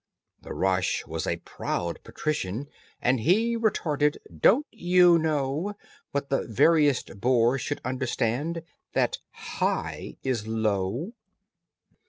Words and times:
The 0.41 0.55
rush 0.55 1.05
was 1.05 1.27
a 1.27 1.35
proud 1.45 1.99
patrician, 2.03 2.67
and 3.03 3.19
He 3.19 3.55
retorted, 3.55 4.17
"Don't 4.35 4.65
you 4.71 5.19
know, 5.19 5.75
What 6.09 6.31
the 6.31 6.47
veriest 6.47 7.19
boor 7.21 7.59
should 7.59 7.79
understand, 7.85 8.63
That 8.93 9.19
'Hi' 9.31 10.15
is 10.23 10.47
low?" 10.47 11.13